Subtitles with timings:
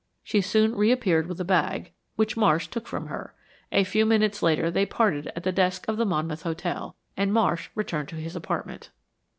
[0.23, 3.35] She soon reappeared with a bag, which Marsh took from her.
[3.71, 7.69] A few minutes later they parted at the desk of the Monmouth Hotel, and Marsh
[7.75, 8.89] returned to his apartment.